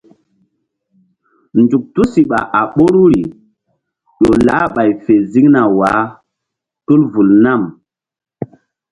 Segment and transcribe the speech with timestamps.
[1.61, 3.21] Nzuk tusiɓa a ɓoruri
[4.19, 6.01] ƴo lah ɓay fe ziŋna wah
[6.85, 7.61] tul vul nam.